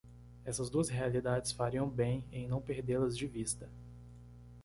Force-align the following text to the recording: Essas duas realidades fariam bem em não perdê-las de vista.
Essas 0.43 0.67
duas 0.67 0.89
realidades 0.89 1.51
fariam 1.51 1.87
bem 1.87 2.25
em 2.31 2.47
não 2.47 2.59
perdê-las 2.59 3.15
de 3.15 3.27
vista. 3.27 3.69